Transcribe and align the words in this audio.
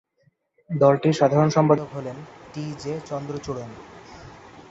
দলটির 0.69 1.13
সাধারণ 1.13 1.49
সম্পাদক 1.49 1.89
হলেন 1.93 2.17
টি 2.53 2.65
জে 2.75 2.93
চন্দ্রচূড়ন। 3.01 3.71